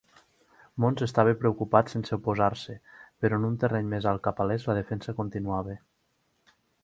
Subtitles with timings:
[0.83, 2.77] Mons estava ocupat sense oposar-se,
[3.25, 5.77] però en un terreny més alt cap a l'est, la defensa continuava.